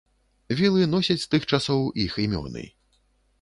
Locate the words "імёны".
2.25-2.65